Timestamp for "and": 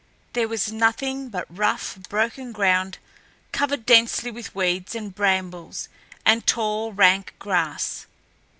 4.95-5.13, 6.25-6.43